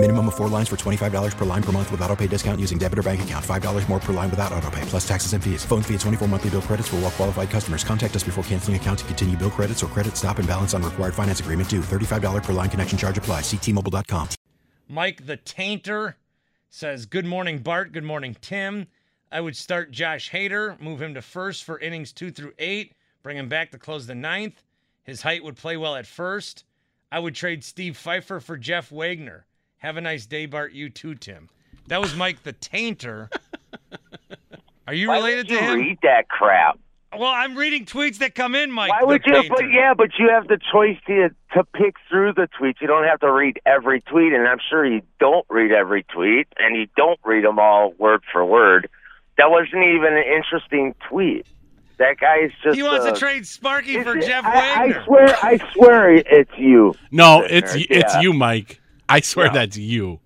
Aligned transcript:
Minimum 0.00 0.28
of 0.28 0.36
four 0.36 0.46
lines 0.48 0.68
for 0.68 0.76
$25 0.76 1.36
per 1.36 1.44
line 1.44 1.62
per 1.62 1.72
month 1.72 1.90
with 1.90 2.00
auto 2.02 2.14
pay 2.14 2.28
discount 2.28 2.60
using 2.60 2.78
debit 2.78 3.00
or 3.00 3.02
bank 3.02 3.20
account. 3.22 3.44
$5 3.44 3.88
more 3.88 3.98
per 3.98 4.12
line 4.12 4.30
without 4.30 4.52
auto 4.52 4.70
pay, 4.70 4.80
plus 4.82 5.06
taxes 5.06 5.32
and 5.32 5.42
fees. 5.42 5.64
Phone 5.64 5.82
fee 5.82 5.94
at 5.94 6.00
24 6.00 6.28
monthly 6.28 6.50
bill 6.50 6.62
credits 6.62 6.86
for 6.86 6.96
all 6.96 7.02
well 7.02 7.10
qualified 7.10 7.50
customers. 7.50 7.82
Contact 7.82 8.14
us 8.14 8.22
before 8.22 8.44
canceling 8.44 8.76
account 8.76 9.00
to 9.00 9.04
continue 9.06 9.36
bill 9.36 9.50
credits 9.50 9.82
or 9.82 9.88
credit 9.88 10.16
stop 10.16 10.38
and 10.38 10.46
balance 10.46 10.72
on 10.72 10.84
required 10.84 11.14
finance 11.14 11.40
agreement 11.40 11.68
due. 11.68 11.80
$35 11.80 12.44
per 12.44 12.52
line 12.52 12.70
connection 12.70 12.96
charge 12.96 13.18
apply. 13.18 13.40
Ctmobile.com. 13.40 14.28
Mike 14.88 15.26
the 15.26 15.36
Tainter 15.36 16.14
says, 16.70 17.04
Good 17.04 17.26
morning, 17.26 17.58
Bart. 17.58 17.90
Good 17.90 18.04
morning, 18.04 18.36
Tim. 18.40 18.86
I 19.32 19.40
would 19.40 19.56
start 19.56 19.90
Josh 19.90 20.30
Hader, 20.30 20.80
move 20.80 21.02
him 21.02 21.14
to 21.14 21.22
first 21.22 21.64
for 21.64 21.76
innings 21.80 22.12
two 22.12 22.30
through 22.30 22.52
eight, 22.60 22.94
bring 23.24 23.36
him 23.36 23.48
back 23.48 23.72
to 23.72 23.78
close 23.78 24.06
the 24.06 24.14
ninth. 24.14 24.62
His 25.02 25.22
height 25.22 25.42
would 25.42 25.56
play 25.56 25.76
well 25.76 25.96
at 25.96 26.06
first. 26.06 26.62
I 27.10 27.18
would 27.18 27.34
trade 27.34 27.64
Steve 27.64 27.96
Fifer 27.96 28.38
for 28.38 28.56
Jeff 28.56 28.92
Wagner. 28.92 29.44
Have 29.78 29.96
a 29.96 30.00
nice 30.00 30.26
day, 30.26 30.46
Bart. 30.46 30.72
You 30.72 30.90
too, 30.90 31.14
Tim. 31.14 31.48
That 31.86 32.00
was 32.00 32.14
Mike 32.16 32.42
the 32.42 32.52
Tainter. 32.52 33.28
Are 34.86 34.94
you 34.94 35.08
Why 35.08 35.16
related 35.16 35.46
would 35.46 35.50
you 35.50 35.58
to 35.58 35.64
him? 35.64 35.78
read 35.78 35.98
that 36.02 36.28
crap? 36.28 36.78
Well, 37.16 37.30
I'm 37.30 37.56
reading 37.56 37.86
tweets 37.86 38.18
that 38.18 38.34
come 38.34 38.54
in, 38.54 38.70
Mike. 38.70 38.90
Why 38.90 39.00
the 39.00 39.06
would 39.06 39.22
you? 39.24 39.32
Tainter. 39.32 39.48
But 39.48 39.64
yeah, 39.72 39.94
but 39.96 40.10
you 40.18 40.28
have 40.30 40.48
the 40.48 40.58
choice 40.72 40.98
to 41.06 41.30
to 41.54 41.64
pick 41.74 41.94
through 42.08 42.34
the 42.34 42.48
tweets. 42.60 42.80
You 42.80 42.86
don't 42.86 43.04
have 43.04 43.20
to 43.20 43.32
read 43.32 43.60
every 43.64 44.00
tweet, 44.02 44.32
and 44.32 44.46
I'm 44.46 44.58
sure 44.68 44.84
you 44.84 45.00
don't 45.18 45.46
read 45.48 45.72
every 45.72 46.02
tweet, 46.04 46.48
and 46.58 46.76
you 46.76 46.86
don't 46.96 47.18
read 47.24 47.44
them 47.44 47.58
all 47.58 47.92
word 47.98 48.22
for 48.30 48.44
word. 48.44 48.90
That 49.38 49.50
wasn't 49.50 49.84
even 49.84 50.14
an 50.16 50.24
interesting 50.36 50.94
tweet. 51.08 51.46
That 51.98 52.18
guy 52.18 52.40
is 52.44 52.52
just. 52.62 52.76
He 52.76 52.82
wants 52.82 53.06
uh, 53.06 53.12
to 53.12 53.18
trade 53.18 53.46
Sparky 53.46 54.02
for 54.02 54.16
it's- 54.16 54.26
Jeff 54.26 54.44
I, 54.44 54.54
Wagner. 54.54 55.00
I 55.00 55.04
swear, 55.04 55.36
I 55.42 55.72
swear, 55.72 56.14
it's 56.16 56.50
you. 56.58 56.94
No, 57.10 57.42
it's 57.42 57.74
it's 57.74 58.14
Yeah. 58.14 58.20
you, 58.20 58.32
Mike. 58.32 58.80
I 59.16 59.20
swear 59.20 59.46
Yeah. 59.46 59.52
that's 59.52 59.76
you. 59.76 60.20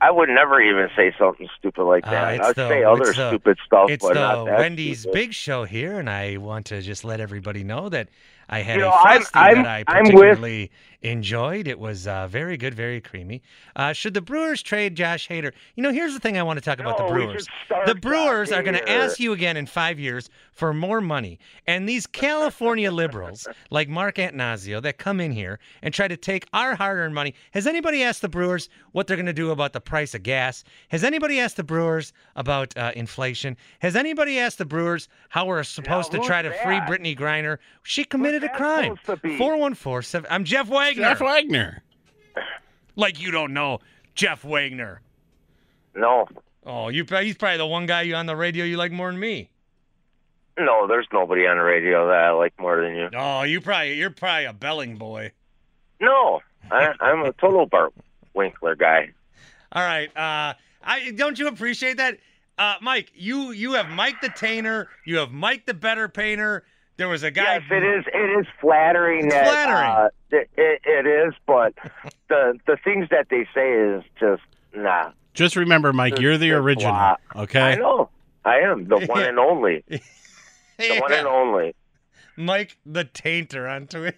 I 0.00 0.10
would 0.10 0.28
never 0.28 0.60
even 0.60 0.88
say 0.94 1.14
something 1.18 1.48
stupid 1.58 1.82
like 1.84 2.06
Uh, 2.06 2.10
that. 2.10 2.34
it's 2.34 2.48
I'd 2.48 2.54
the- 2.54 2.68
say 2.68 2.84
other 2.84 3.06
the- 3.06 3.12
stupid 3.14 3.56
stuff, 3.64 3.88
It's 3.90 4.04
but 4.04 4.14
the 4.14 4.20
not 4.20 4.44
that 4.44 4.58
Wendy's 4.58 5.00
stupid. 5.00 5.14
Big 5.14 5.32
Show 5.34 5.64
here, 5.64 5.98
and 5.98 6.10
I 6.10 6.36
want 6.36 6.66
to 6.66 6.82
just 6.82 7.02
let 7.04 7.18
everybody 7.20 7.64
know 7.64 7.88
that 7.88 8.08
I 8.48 8.60
had 8.60 8.76
You 8.76 8.82
a 8.82 8.88
know, 8.88 8.92
I'm- 8.92 9.22
I'm- 9.34 9.62
that 9.62 9.66
I 9.66 9.84
I'm 9.88 10.04
with- 10.04 10.12
particularly 10.14 10.70
enjoyed. 11.06 11.66
It 11.66 11.78
was 11.78 12.06
uh, 12.06 12.26
very 12.28 12.56
good, 12.56 12.74
very 12.74 13.00
creamy. 13.00 13.42
Uh, 13.74 13.92
should 13.92 14.14
the 14.14 14.20
Brewers 14.20 14.62
trade 14.62 14.94
Josh 14.94 15.28
Hader? 15.28 15.52
You 15.74 15.82
know, 15.82 15.90
here's 15.92 16.14
the 16.14 16.20
thing 16.20 16.38
I 16.38 16.42
want 16.42 16.58
to 16.58 16.64
talk 16.64 16.78
about 16.78 16.98
No, 16.98 17.06
the 17.06 17.12
Brewers. 17.12 17.48
The 17.86 17.94
Brewers 17.94 18.52
are 18.52 18.62
going 18.62 18.76
to 18.76 18.88
ask 18.90 19.20
you 19.20 19.32
again 19.32 19.56
in 19.56 19.66
five 19.66 19.98
years 19.98 20.30
for 20.52 20.72
more 20.72 21.00
money, 21.00 21.38
and 21.66 21.88
these 21.88 22.06
California 22.06 22.90
liberals 22.90 23.46
like 23.70 23.88
Mark 23.88 24.16
Attanasio 24.16 24.80
that 24.82 24.96
come 24.96 25.20
in 25.20 25.32
here 25.32 25.58
and 25.82 25.92
try 25.92 26.08
to 26.08 26.16
take 26.16 26.46
our 26.52 26.74
hard-earned 26.74 27.14
money. 27.14 27.34
Has 27.50 27.66
anybody 27.66 28.02
asked 28.02 28.22
the 28.22 28.28
Brewers 28.28 28.68
what 28.92 29.06
they're 29.06 29.16
going 29.16 29.26
to 29.26 29.32
do 29.34 29.50
about 29.50 29.72
the 29.72 29.80
price 29.80 30.14
of 30.14 30.22
gas? 30.22 30.64
Has 30.88 31.04
anybody 31.04 31.40
asked 31.40 31.56
the 31.56 31.64
Brewers 31.64 32.12
about 32.36 32.76
uh, 32.76 32.92
inflation? 32.96 33.56
Has 33.80 33.96
anybody 33.96 34.38
asked 34.38 34.58
the 34.58 34.64
Brewers 34.64 35.08
how 35.28 35.44
we're 35.46 35.62
supposed 35.62 36.10
to 36.12 36.18
try 36.20 36.42
to 36.42 36.50
free? 36.62 36.80
Brittney 36.86 37.16
Griner? 37.16 37.58
She 37.82 38.04
committed 38.04 38.44
a 38.44 38.48
crime. 38.50 38.96
supposed 39.02 39.22
to? 39.22 39.38
Four 39.38 39.56
one 39.56 39.74
four 39.74 40.02
seven. 40.02 40.28
I'm 40.30 40.44
Jeff 40.44 40.68
Wagner. 40.68 40.95
Jeff 41.02 41.20
Wagner. 41.20 41.82
like 42.96 43.20
you 43.20 43.30
don't 43.30 43.52
know 43.52 43.80
Jeff 44.14 44.44
Wagner. 44.44 45.00
No, 45.94 46.26
Oh, 46.64 46.88
you 46.88 47.04
he's 47.08 47.36
probably 47.36 47.58
the 47.58 47.66
one 47.66 47.86
guy 47.86 48.02
you 48.02 48.14
on 48.16 48.26
the 48.26 48.34
radio 48.36 48.64
you 48.64 48.76
like 48.76 48.90
more 48.92 49.10
than 49.10 49.20
me. 49.20 49.50
no, 50.58 50.86
there's 50.88 51.06
nobody 51.12 51.46
on 51.46 51.56
the 51.58 51.62
radio 51.62 52.08
that 52.08 52.16
I 52.16 52.30
like 52.32 52.58
more 52.58 52.80
than 52.82 52.96
you. 52.96 53.08
Oh, 53.16 53.42
you 53.42 53.60
probably 53.60 53.94
you're 53.94 54.10
probably 54.10 54.46
a 54.46 54.52
Belling 54.52 54.96
boy. 54.96 55.32
No, 56.00 56.40
I, 56.70 56.92
I'm 57.00 57.20
a 57.24 57.32
total 57.32 57.66
Bart 57.66 57.94
Winkler 58.34 58.74
guy. 58.74 59.10
All 59.72 59.82
right. 59.82 60.08
Uh, 60.16 60.54
I 60.82 61.10
don't 61.14 61.38
you 61.38 61.48
appreciate 61.48 61.96
that, 61.98 62.18
uh, 62.58 62.74
Mike? 62.82 63.12
You 63.14 63.52
you 63.52 63.74
have 63.74 63.88
Mike 63.88 64.20
the 64.20 64.28
Tainter. 64.28 64.86
You 65.04 65.18
have 65.18 65.30
Mike 65.32 65.66
the 65.66 65.74
Better 65.74 66.08
Painter. 66.08 66.64
There 66.96 67.08
was 67.08 67.22
a 67.22 67.30
guy. 67.30 67.42
Yes, 67.56 67.62
it 67.70 67.82
is. 67.84 68.04
It 68.12 68.40
is 68.40 68.46
flattering. 68.60 69.26
It's 69.26 69.34
that, 69.34 69.44
flattering. 69.46 69.90
Uh, 69.90 70.08
it, 70.30 70.50
it, 70.56 70.80
it 70.84 71.06
is, 71.06 71.34
but 71.46 71.74
the 72.28 72.58
the 72.66 72.76
things 72.82 73.08
that 73.10 73.26
they 73.30 73.46
say 73.54 73.72
is 73.72 74.02
just 74.18 74.42
nah. 74.74 75.12
Just 75.34 75.56
remember, 75.56 75.92
Mike, 75.92 76.12
Just- 76.14 76.22
you're 76.22 76.38
the 76.38 76.52
original. 76.52 76.92
blah. 76.92 77.16
Okay. 77.42 77.60
I 77.60 77.74
know. 77.74 78.08
I 78.44 78.60
am 78.60 78.88
the 78.88 79.00
one 79.06 79.22
and 79.26 79.38
only. 79.38 79.84
The 79.88 80.98
one 81.00 81.12
and 81.12 81.26
only. 81.26 81.74
Mike 82.36 82.78
the 82.86 83.04
Tainter 83.04 83.70
on 83.70 83.86
Twitter. 83.86 84.16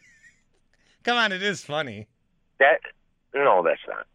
Come 1.04 1.16
on, 1.16 1.32
it 1.32 1.42
is 1.42 1.64
funny. 1.64 2.06
That 2.60 2.80
no, 3.34 3.62
that's 3.64 3.80
not. 3.88 4.06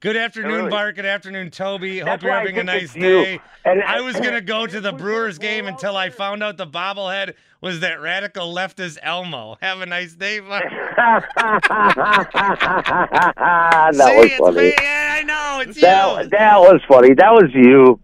Good 0.00 0.16
afternoon, 0.16 0.52
really- 0.52 0.70
Bart. 0.70 0.94
Good 0.94 1.06
afternoon, 1.06 1.50
Toby. 1.50 1.98
Hope 1.98 2.22
you're 2.22 2.32
having 2.32 2.56
a 2.58 2.62
nice 2.62 2.94
day. 2.94 3.40
And 3.64 3.82
I 3.82 4.00
was 4.00 4.14
gonna 4.14 4.40
go 4.40 4.64
to 4.66 4.80
the 4.80 4.92
Brewers 4.92 5.38
game 5.38 5.66
until 5.66 5.96
I 5.96 6.10
found 6.10 6.40
out 6.42 6.56
the 6.56 6.66
bobblehead 6.68 7.34
was 7.60 7.80
that 7.80 8.00
radical 8.00 8.54
leftist 8.54 8.98
Elmo. 9.02 9.56
Have 9.60 9.80
a 9.80 9.86
nice 9.86 10.12
day, 10.14 10.38
Bart. 10.38 10.66
that 10.96 11.24
See, 13.94 14.16
was 14.16 14.30
funny. 14.38 14.56
me. 14.68 14.74
Yeah, 14.80 15.16
I 15.18 15.22
know 15.24 15.60
it's 15.66 15.80
That 15.80 16.24
you. 16.24 16.28
that 16.30 16.60
was 16.60 16.80
funny. 16.88 17.14
That 17.14 17.32
was 17.32 17.50
you. 17.52 17.98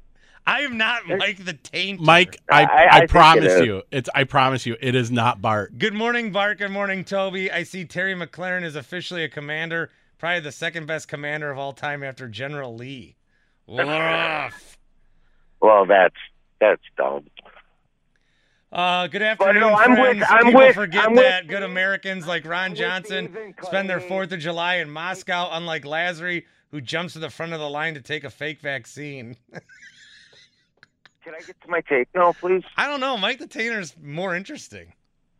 I 0.46 0.60
am 0.62 0.76
not 0.76 1.06
Mike 1.06 1.42
the 1.44 1.54
Tainter. 1.54 2.00
Mike, 2.00 2.36
I, 2.50 2.64
I- 2.64 2.66
I 2.66 2.86
I, 2.86 2.90
think 2.98 3.04
it 3.04 3.10
promise 3.10 3.60
you, 3.64 3.82
it's 3.90 4.10
I 4.14 4.24
promise 4.24 4.66
you, 4.66 4.76
it 4.80 4.94
is 4.94 5.10
not 5.10 5.40
Bart. 5.40 5.78
Good 5.78 5.94
morning, 5.94 6.32
Bart. 6.32 6.58
Good 6.58 6.70
morning, 6.72 7.04
Toby. 7.04 7.50
I 7.50 7.62
see 7.62 7.84
Terry 7.84 8.14
McLaurin 8.14 8.64
is 8.64 8.76
officially 8.76 9.24
a 9.24 9.28
commander, 9.28 9.90
probably 10.24 10.40
the 10.40 10.50
second 10.52 10.86
best 10.86 11.06
commander 11.06 11.50
of 11.50 11.58
all 11.58 11.74
time 11.74 12.02
after 12.02 12.26
General 12.28 12.74
Lee. 12.74 13.14
Woof. 13.66 13.84
Well, 15.60 15.84
that's 15.84 16.14
that's 16.58 16.80
dumb. 16.96 17.26
Uh, 18.72 19.06
good 19.08 19.20
afternoon, 19.20 19.60
no, 19.60 19.74
I'm 19.74 19.94
friends. 19.94 20.20
with- 20.20 20.30
I'm 20.30 20.44
People 20.46 20.60
with- 20.62 20.74
forget 20.74 21.04
I'm 21.04 21.10
with- 21.12 21.24
that 21.24 21.46
good 21.46 21.62
Americans 21.62 22.26
like 22.26 22.46
Ron 22.46 22.74
Johnson 22.74 23.54
spend 23.64 23.90
their 23.90 24.00
Fourth 24.00 24.32
of 24.32 24.38
July 24.40 24.76
in 24.76 24.88
Moscow, 24.88 25.50
unlike 25.52 25.84
Lazary, 25.84 26.44
who 26.70 26.80
jumps 26.80 27.12
to 27.12 27.18
the 27.18 27.28
front 27.28 27.52
of 27.52 27.60
the 27.60 27.68
line 27.68 27.92
to 27.92 28.00
take 28.00 28.24
a 28.24 28.30
fake 28.30 28.62
vaccine. 28.62 29.36
Can 31.22 31.34
I 31.34 31.40
get 31.40 31.60
to 31.60 31.68
my 31.68 31.82
take 31.82 32.08
now, 32.14 32.32
please? 32.32 32.62
I 32.78 32.86
don't 32.86 33.00
know. 33.00 33.18
Mike 33.18 33.40
the 33.40 33.46
Tainter's 33.46 33.94
more 34.02 34.34
interesting. 34.34 34.94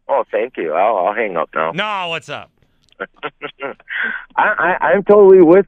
Oh, 0.08 0.24
thank 0.30 0.58
you. 0.58 0.74
I'll, 0.74 1.06
I'll 1.06 1.14
hang 1.14 1.38
up 1.38 1.48
now. 1.54 1.72
No, 1.72 2.08
what's 2.08 2.28
up? 2.28 2.50
I, 3.62 3.74
I, 4.36 4.76
I'm 4.80 5.04
totally 5.04 5.42
with 5.42 5.66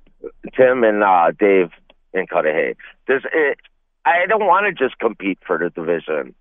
Tim 0.57 0.85
and 0.85 1.03
uh, 1.03 1.33
Dave 1.39 1.71
in 2.13 2.27
Cudahy. 2.27 2.77
There's, 3.07 3.25
it, 3.33 3.59
I 4.05 4.27
don't 4.29 4.47
want 4.47 4.67
to 4.67 4.73
just 4.73 4.99
compete 4.99 5.39
for 5.47 5.59
the 5.59 5.71
division. 5.71 6.35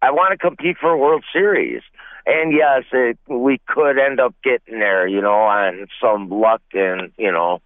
I 0.00 0.10
want 0.10 0.32
to 0.32 0.38
compete 0.38 0.76
for 0.80 0.90
a 0.90 0.98
World 0.98 1.24
Series. 1.32 1.82
And 2.26 2.52
yes, 2.52 2.84
it, 2.92 3.18
we 3.26 3.60
could 3.66 3.98
end 3.98 4.20
up 4.20 4.34
getting 4.44 4.78
there, 4.80 5.08
you 5.08 5.20
know, 5.20 5.32
on 5.32 5.88
some 6.00 6.28
luck 6.28 6.62
and, 6.72 7.10
you 7.16 7.32
know, 7.32 7.60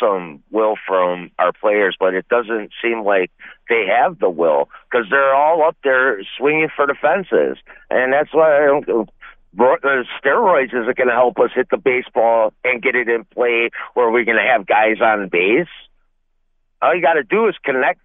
some 0.00 0.42
will 0.50 0.74
from 0.86 1.30
our 1.38 1.52
players, 1.52 1.96
but 1.98 2.14
it 2.14 2.28
doesn't 2.28 2.70
seem 2.82 3.04
like 3.04 3.30
they 3.68 3.86
have 3.86 4.18
the 4.18 4.28
will 4.28 4.68
because 4.90 5.06
they're 5.10 5.34
all 5.34 5.64
up 5.64 5.76
there 5.84 6.20
swinging 6.36 6.68
for 6.74 6.86
the 6.86 6.94
fences. 7.00 7.56
And 7.90 8.12
that's 8.12 8.32
why 8.32 8.62
I 8.62 8.66
don't, 8.66 9.10
Uh, 9.58 9.76
steroids 10.24 10.68
isn't 10.74 10.96
going 10.96 11.08
to 11.08 11.14
help 11.14 11.38
us 11.38 11.50
hit 11.54 11.68
the 11.70 11.76
baseball 11.76 12.52
and 12.64 12.80
get 12.82 12.94
it 12.94 13.08
in 13.08 13.24
play 13.24 13.70
where 13.94 14.10
we're 14.10 14.24
going 14.24 14.38
to 14.38 14.42
have 14.50 14.66
guys 14.66 14.96
on 15.02 15.28
base. 15.28 15.66
All 16.80 16.94
you 16.94 17.02
got 17.02 17.14
to 17.14 17.22
do 17.22 17.46
is 17.48 17.54
connect 17.62 18.00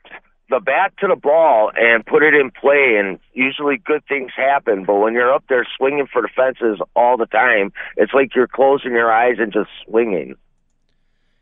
the 0.49 0.59
bat 0.59 0.94
to 0.99 1.07
the 1.07 1.15
ball 1.15 1.71
and 1.75 2.05
put 2.05 2.23
it 2.23 2.33
in 2.33 2.51
play, 2.51 2.95
and 2.99 3.19
usually 3.33 3.77
good 3.77 4.03
things 4.07 4.31
happen. 4.35 4.83
But 4.85 4.95
when 4.95 5.13
you're 5.13 5.33
up 5.33 5.44
there 5.49 5.65
swinging 5.77 6.07
for 6.11 6.21
the 6.21 6.29
fences 6.35 6.79
all 6.95 7.17
the 7.17 7.25
time, 7.25 7.71
it's 7.97 8.13
like 8.13 8.35
you're 8.35 8.47
closing 8.47 8.91
your 8.91 9.11
eyes 9.11 9.35
and 9.39 9.51
just 9.51 9.69
swinging. 9.85 10.35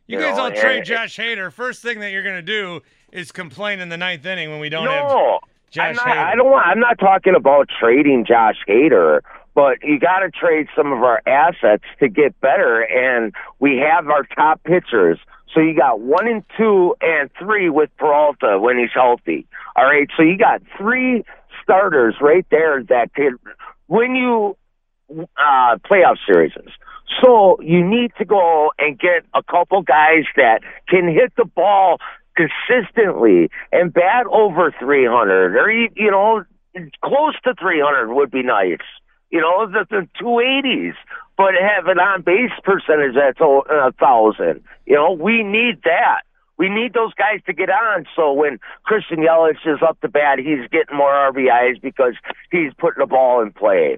You, 0.08 0.20
You 0.20 0.20
guys 0.20 0.38
know, 0.38 0.44
all 0.44 0.52
trade 0.52 0.78
and- 0.78 0.86
Josh 0.86 1.18
Hader. 1.18 1.52
First 1.52 1.82
thing 1.82 2.00
that 2.00 2.12
you're 2.12 2.24
going 2.24 2.36
to 2.38 2.42
do 2.42 2.82
is 3.12 3.32
complain 3.32 3.80
in 3.80 3.90
the 3.90 3.98
ninth 3.98 4.26
inning 4.26 4.50
when 4.52 4.60
we 4.60 4.70
don't 4.70 4.88
have 4.88 5.08
no, 5.10 5.40
Josh 5.72 5.90
I'm 5.90 5.96
not, 5.96 6.06
Hader. 6.06 6.26
I 6.32 6.36
don't 6.36 6.50
want. 6.52 6.68
I'm 6.68 6.80
not 6.80 7.00
talking 7.00 7.36
about 7.36 7.70
trading 7.80 8.24
Josh 8.26 8.58
Hader, 8.68 9.22
but 9.56 9.78
you 9.82 9.98
got 10.00 10.20
to 10.20 10.30
trade 10.30 10.68
some 10.76 10.92
of 10.92 11.02
our 11.02 11.22
assets 11.26 11.86
to 12.00 12.10
get 12.10 12.40
better. 12.42 12.82
And 12.82 13.34
we 13.60 13.78
have 13.78 14.08
our 14.10 14.24
top 14.36 14.62
pitchers. 14.64 15.18
So 15.54 15.62
you 15.62 15.76
got 15.76 16.02
one 16.02 16.28
and 16.28 16.44
two 16.58 16.96
and 17.02 17.30
three 17.40 17.70
with 17.70 17.90
Peralta 17.98 18.60
when 18.60 18.78
he's 18.78 18.90
healthy. 18.94 19.48
All 19.76 19.86
right. 19.86 20.10
So 20.18 20.24
you 20.24 20.38
got 20.38 20.62
three 20.78 21.24
starters 21.64 22.16
right 22.22 22.46
there 22.52 22.84
that 22.84 23.14
could 23.16 23.36
win 23.88 24.16
you 24.16 24.58
uh, 25.38 25.78
playoff 25.90 26.18
series. 26.28 26.52
So 27.24 27.58
you 27.62 27.86
need 27.86 28.12
to 28.18 28.26
go 28.26 28.72
and 28.78 29.00
get 29.00 29.24
a 29.34 29.42
couple 29.42 29.82
guys 29.82 30.26
that 30.36 30.60
can 30.90 31.08
hit 31.08 31.32
the 31.38 31.46
ball 31.46 32.00
consistently 32.36 33.50
and 33.72 33.94
bat 33.94 34.26
over 34.30 34.74
300 34.78 35.56
or 35.56 35.72
you 35.72 36.12
know 36.12 36.44
close 37.02 37.36
to 37.46 37.54
300 37.58 38.14
would 38.14 38.32
be 38.32 38.44
nice. 38.44 38.80
You 39.32 39.42
know 39.42 39.66
the, 39.68 39.86
the 39.90 40.08
280s, 40.22 40.94
but 41.38 41.54
have 41.60 41.88
an 41.88 42.00
on 42.00 42.22
base 42.22 42.52
percentage 42.64 43.16
that's 43.16 43.40
a 43.40 43.92
thousand. 44.00 44.64
You 44.86 44.96
know 44.96 45.12
we 45.12 45.44
need 45.44 45.82
that. 45.84 46.22
We 46.58 46.70
need 46.70 46.94
those 46.94 47.14
guys 47.16 47.42
to 47.48 47.54
get 47.54 47.70
on. 47.70 48.06
So 48.16 48.32
when 48.32 48.60
Christian 48.86 49.18
Yelich 49.18 49.66
is 49.66 49.80
up 49.82 50.00
to 50.02 50.08
bat, 50.08 50.40
he's 50.40 50.68
getting 50.72 50.96
more 50.96 51.12
RBIs 51.12 51.82
because 51.82 52.14
he's 52.50 52.72
putting 52.78 53.02
the 53.02 53.08
ball 53.08 53.42
in 53.42 53.52
play. 53.52 53.98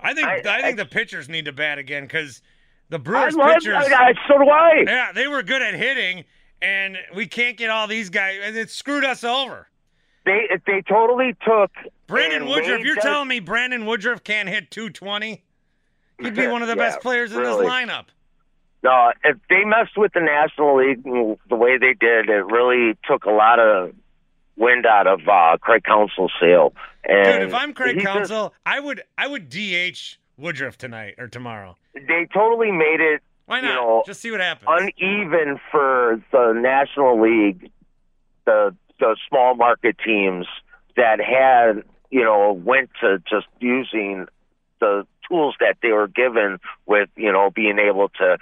I 0.00 0.12
think 0.14 0.26
I, 0.26 0.42
I- 0.44 0.62
think 0.62 0.76
the 0.78 0.86
pitchers 0.86 1.28
need 1.28 1.44
to 1.44 1.52
bat 1.52 1.78
again 1.78 2.02
because 2.04 2.42
the 2.88 2.96
I 2.96 3.00
Brewers 3.00 3.34
love 3.36 3.54
pitchers. 3.54 3.74
I, 3.76 4.14
so 4.26 4.38
do 4.38 4.48
I. 4.50 4.84
Yeah, 4.86 5.12
they 5.12 5.28
were 5.28 5.42
good 5.44 5.62
at 5.62 5.74
hitting, 5.74 6.24
and 6.62 6.96
we 7.14 7.26
can't 7.26 7.56
get 7.56 7.70
all 7.70 7.86
these 7.86 8.08
guys. 8.10 8.40
and 8.42 8.56
It 8.56 8.70
screwed 8.70 9.04
us 9.04 9.22
over. 9.22 9.68
They 10.24 10.48
they 10.66 10.82
totally 10.82 11.36
took 11.46 11.70
Brandon 12.08 12.42
and 12.42 12.50
Woodruff, 12.50 12.80
you're 12.80 12.96
telling 12.96 13.28
me 13.28 13.38
Brandon 13.40 13.86
Woodruff 13.86 14.24
can't 14.24 14.48
hit 14.48 14.70
220? 14.70 15.42
He'd 16.20 16.34
be 16.34 16.46
one 16.48 16.62
of 16.62 16.68
the 16.68 16.74
Yeah, 16.76 16.88
best 16.88 17.00
players 17.00 17.32
in 17.32 17.38
really. 17.38 17.64
this 17.64 17.72
lineup. 17.72 18.06
No, 18.82 19.12
if 19.24 19.36
they 19.50 19.64
messed 19.64 19.96
with 19.96 20.12
the 20.12 20.20
National 20.20 20.76
League 20.78 21.02
the 21.04 21.56
way 21.56 21.78
they 21.78 21.94
did, 21.94 22.28
it 22.28 22.46
really 22.46 22.96
took 23.08 23.24
a 23.24 23.30
lot 23.30 23.58
of 23.60 23.92
wind 24.56 24.86
out 24.86 25.06
of 25.06 25.20
uh, 25.28 25.56
Craig 25.60 25.84
Counsell's 25.84 26.32
sail. 26.40 26.72
And 27.04 27.40
Dude, 27.40 27.48
if 27.48 27.54
I'm 27.54 27.72
Craig 27.74 27.96
he 27.96 28.02
just- 28.02 28.12
Counsell, 28.14 28.54
I 28.66 28.80
would 28.80 29.02
I 29.16 29.26
would 29.26 29.48
DH 29.48 30.16
Woodruff 30.36 30.78
tonight 30.78 31.14
or 31.18 31.26
tomorrow. 31.28 31.76
they 31.94 32.26
totally 32.32 32.70
made 32.70 33.00
it 33.00 33.20
Why 33.46 33.56
You 33.60 33.66
not? 33.66 33.74
know, 33.74 34.02
Just 34.06 34.20
see 34.20 34.30
what 34.30 34.40
happens. 34.40 34.68
uneven 34.70 35.58
for 35.72 36.20
the 36.32 36.52
National 36.52 37.20
League, 37.20 37.70
the 38.44 38.74
the 39.00 39.16
small 39.28 39.54
market 39.56 39.96
teams 40.04 40.46
that 40.96 41.18
had 41.20 41.82
you 42.10 42.22
know 42.22 42.52
went 42.52 42.90
to 43.00 43.18
just 43.28 43.46
using 43.60 44.26
the 44.80 45.06
tools 45.28 45.54
that 45.60 45.76
they 45.82 45.92
were 45.92 46.08
given 46.08 46.58
with 46.86 47.08
you 47.16 47.32
know 47.32 47.50
being 47.50 47.78
able 47.78 48.08
to 48.10 48.38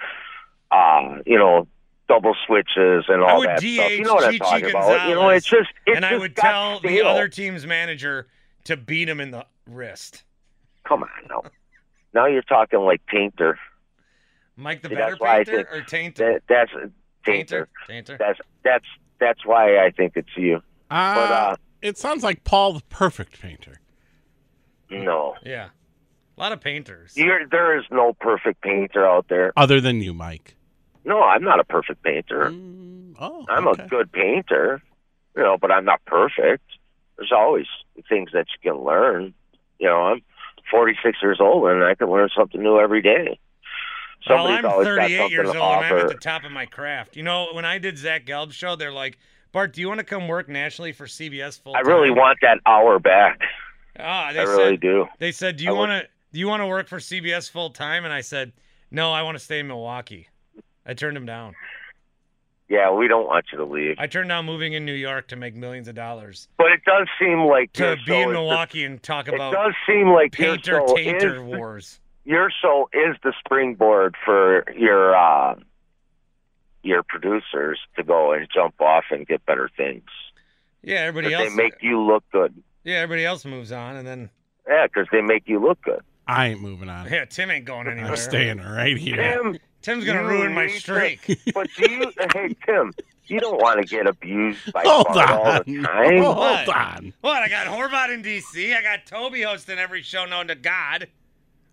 uh 0.71 1.17
you 1.25 1.37
know 1.37 1.67
double 2.07 2.35
switches 2.45 3.05
and 3.09 3.21
all 3.21 3.41
that 3.41 3.59
DH 3.59 3.73
stuff. 3.75 3.91
You 3.91 4.03
know 4.03 4.15
what 4.15 4.23
I'm 4.25 4.31
Chichi 4.31 4.39
talking 4.39 4.69
about? 4.69 5.09
You 5.09 5.15
know, 5.15 5.29
it's 5.29 5.45
just 5.45 5.69
it's 5.85 5.97
and 5.97 6.05
I 6.05 6.11
just 6.11 6.21
would 6.21 6.35
got 6.35 6.43
tell 6.43 6.79
the 6.79 7.01
other 7.01 7.27
team's 7.27 7.65
manager 7.65 8.27
to 8.65 8.77
beat 8.77 9.09
him 9.09 9.19
in 9.19 9.31
the 9.31 9.45
wrist. 9.69 10.23
Come 10.85 11.03
on, 11.03 11.09
now. 11.29 11.43
Now 12.13 12.25
you're 12.25 12.41
talking 12.41 12.79
like 12.79 13.05
Painter. 13.05 13.59
Mike 14.55 14.81
the 14.81 14.89
See, 14.89 14.95
better 14.95 15.11
that's 15.11 15.19
why 15.21 15.39
I 15.39 15.43
painter 15.43 15.67
think 15.71 15.71
or 15.71 15.81
Tainter? 15.85 16.15
That, 16.15 16.41
that's 16.47 16.71
Tainter. 16.71 16.87
Tainter. 17.27 17.67
Tainter. 17.89 18.17
That's 18.17 18.39
that's 18.63 18.85
that's 19.19 19.45
why 19.45 19.77
I 19.77 19.91
think 19.91 20.13
it's 20.15 20.35
you. 20.35 20.57
Uh, 20.89 21.15
But, 21.15 21.31
uh, 21.31 21.55
it 21.81 21.97
sounds 21.97 22.23
like 22.23 22.43
Paul 22.43 22.73
the 22.73 22.83
perfect 22.89 23.41
painter. 23.41 23.79
No, 24.89 25.35
Yeah. 25.43 25.69
A 26.37 26.39
lot 26.39 26.51
of 26.51 26.61
painters. 26.61 27.17
You're, 27.17 27.47
there 27.47 27.77
is 27.79 27.85
no 27.89 28.13
perfect 28.13 28.61
painter 28.61 29.07
out 29.07 29.27
there. 29.27 29.51
Other 29.57 29.81
than 29.81 30.01
you, 30.01 30.13
Mike. 30.13 30.55
No, 31.03 31.23
I'm 31.23 31.43
not 31.43 31.59
a 31.59 31.63
perfect 31.63 32.03
painter. 32.03 32.51
Mm, 32.51 33.15
oh, 33.19 33.45
I'm 33.49 33.67
okay. 33.69 33.83
a 33.83 33.87
good 33.87 34.11
painter, 34.11 34.83
you 35.35 35.41
know, 35.41 35.57
but 35.59 35.71
I'm 35.71 35.83
not 35.83 36.05
perfect. 36.05 36.63
There's 37.17 37.31
always 37.31 37.65
things 38.07 38.31
that 38.33 38.45
you 38.51 38.71
can 38.71 38.83
learn. 38.83 39.33
You 39.79 39.87
know, 39.87 40.03
I'm 40.03 40.21
46 40.69 41.17
years 41.23 41.39
old 41.39 41.67
and 41.69 41.83
I 41.83 41.95
can 41.95 42.09
learn 42.11 42.29
something 42.37 42.61
new 42.61 42.79
every 42.79 43.01
day. 43.01 43.39
Well, 44.29 44.47
I'm 44.47 44.63
38 44.63 45.31
years 45.31 45.51
to 45.51 45.59
old 45.59 45.83
and 45.83 45.85
I'm 45.85 45.97
at 45.97 46.07
the 46.09 46.15
top 46.15 46.43
of 46.43 46.51
my 46.51 46.65
craft. 46.65 47.15
You 47.15 47.23
know, 47.23 47.47
when 47.53 47.65
I 47.65 47.77
did 47.77 47.97
Zach 47.97 48.25
Gelb's 48.25 48.55
show, 48.55 48.75
they're 48.75 48.91
like, 48.91 49.17
Bart, 49.57 49.73
do 49.73 49.81
you 49.81 49.87
want 49.87 49.97
to 49.97 50.03
come 50.03 50.27
work 50.27 50.47
nationally 50.47 50.91
for 50.91 51.07
CBS 51.07 51.59
full 51.59 51.73
time? 51.73 51.81
I 51.83 51.89
really 51.89 52.11
want 52.11 52.37
that 52.43 52.59
hour 52.67 52.99
back. 52.99 53.39
Ah, 53.99 54.29
they 54.31 54.41
I 54.41 54.45
said, 54.45 54.51
really 54.51 54.77
do. 54.77 55.07
They 55.17 55.31
said, 55.31 55.55
"Do 55.57 55.63
you 55.63 55.73
want 55.73 55.89
to 55.89 56.07
do 56.31 56.37
you 56.37 56.47
want 56.47 56.61
to 56.61 56.67
work 56.67 56.87
for 56.87 56.99
CBS 56.99 57.49
full 57.49 57.71
time?" 57.71 58.05
And 58.05 58.13
I 58.13 58.21
said, 58.21 58.53
"No, 58.91 59.11
I 59.11 59.23
want 59.23 59.35
to 59.35 59.43
stay 59.43 59.57
in 59.57 59.67
Milwaukee." 59.67 60.27
I 60.85 60.93
turned 60.93 61.17
him 61.17 61.25
down. 61.25 61.55
Yeah, 62.69 62.91
we 62.91 63.07
don't 63.07 63.25
want 63.25 63.45
you 63.51 63.57
to 63.57 63.65
leave. 63.65 63.95
I 63.97 64.05
turned 64.05 64.29
down 64.29 64.45
moving 64.45 64.73
in 64.73 64.85
New 64.85 64.93
York 64.93 65.27
to 65.29 65.35
make 65.35 65.55
millions 65.55 65.87
of 65.87 65.95
dollars 65.95 66.49
But 66.59 66.67
it 66.73 66.81
does 66.85 67.07
seem 67.19 67.39
like 67.39 67.73
to 67.73 67.95
be 68.05 68.13
in 68.13 68.19
is 68.19 68.25
the- 68.27 68.33
Milwaukee 68.33 68.83
and 68.83 69.01
talk 69.01 69.27
about. 69.27 69.53
It 69.53 69.55
does 69.55 69.73
seem 69.87 70.09
like 70.09 70.33
painter 70.33 70.81
tainter 70.81 71.37
is 71.37 71.41
wars. 71.41 71.99
your 72.25 72.51
show 72.61 72.91
is 72.93 73.15
the 73.23 73.33
springboard 73.43 74.13
for 74.23 74.65
your 74.77 75.17
uh, 75.17 75.55
your 76.87 77.03
producers 77.03 77.79
to 77.97 78.03
go 78.03 78.31
and 78.33 78.47
jump 78.53 78.79
off 78.81 79.05
and 79.11 79.27
get 79.27 79.45
better 79.45 79.69
things. 79.75 80.09
Yeah, 80.83 80.97
everybody 81.01 81.33
else. 81.33 81.49
they 81.49 81.55
make 81.55 81.73
uh, 81.73 81.77
you 81.81 82.01
look 82.01 82.23
good. 82.31 82.53
yeah, 82.83 82.97
everybody 82.97 83.25
else 83.25 83.43
moves 83.45 83.71
on, 83.71 83.95
and 83.97 84.07
then 84.07 84.29
Yeah, 84.67 84.87
because 84.87 85.07
they 85.11 85.21
make 85.21 85.43
you 85.47 85.59
look 85.59 85.81
good. 85.81 86.01
I 86.27 86.47
ain't 86.47 86.61
moving 86.61 86.89
on. 86.89 87.07
yeah, 87.09 87.25
Tim 87.25 87.51
ain't 87.51 87.65
going 87.65 87.87
anywhere. 87.87 88.11
I'm 88.11 88.17
staying 88.17 88.57
right 88.59 88.97
here. 88.97 89.15
Tim, 89.15 89.57
Tim's 89.81 90.05
gonna 90.05 90.23
ruin 90.25 90.53
my 90.53 90.65
need 90.65 90.73
to- 90.73 90.79
streak. 90.79 91.39
but 91.53 91.69
do 91.77 91.89
you, 91.91 92.11
hey 92.33 92.55
Tim, 92.65 92.93
you 93.27 93.39
don't 93.39 93.61
want 93.61 93.79
to 93.81 93.85
get 93.87 94.07
abused 94.07 94.71
by 94.73 94.83
Hold 94.85 95.07
Bart 95.07 95.29
all 95.29 95.63
the 95.65 95.81
time. 95.83 96.23
Hold 96.23 96.37
What? 96.37 96.69
on. 96.69 97.13
What? 97.21 97.43
I 97.43 97.49
got 97.49 97.67
Horvat 97.67 98.13
in 98.13 98.23
DC. 98.23 98.75
I 98.75 98.81
got 98.81 99.05
Toby 99.05 99.41
hosting 99.41 99.77
every 99.77 100.01
show 100.01 100.25
known 100.25 100.47
to 100.47 100.55
God. 100.55 101.07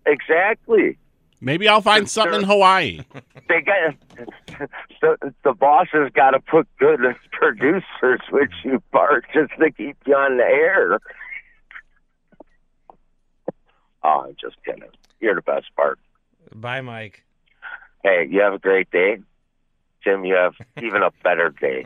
Exactly. 0.05 0.97
Maybe 1.41 1.67
I'll 1.67 1.81
find 1.81 2.09
something 2.09 2.41
in 2.41 2.47
Hawaii. 2.47 3.01
They 3.47 3.61
got 3.61 3.95
the, 5.01 5.33
the 5.43 5.53
bosses 5.53 6.11
got 6.13 6.31
to 6.31 6.39
put 6.39 6.67
good 6.79 6.99
producers 7.31 8.21
with 8.31 8.49
you, 8.63 8.81
Bart, 8.91 9.25
just 9.33 9.51
to 9.59 9.71
keep 9.71 9.97
you 10.05 10.15
on 10.15 10.37
the 10.37 10.43
air. 10.43 10.99
Oh, 14.03 14.25
I'm 14.27 14.35
just 14.39 14.55
kidding. 14.63 14.83
You're 15.19 15.35
the 15.35 15.41
best, 15.41 15.67
Bart. 15.75 15.99
Bye, 16.53 16.81
Mike. 16.81 17.23
Hey, 18.03 18.27
you 18.29 18.41
have 18.41 18.53
a 18.53 18.59
great 18.59 18.91
day. 18.91 19.17
Jim, 20.03 20.25
you 20.25 20.35
have 20.35 20.53
even 20.81 21.01
a 21.01 21.09
better 21.23 21.49
day. 21.49 21.85